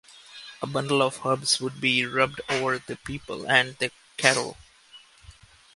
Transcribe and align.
A 0.63 0.65
bundle 0.65 0.99
of 1.03 1.23
herbs 1.23 1.61
would 1.61 1.79
be 1.79 2.07
rubbed 2.07 2.41
over 2.49 2.79
the 2.79 2.95
people 2.95 3.45
and 3.47 3.77
the 3.77 3.91
cattle. 4.17 4.57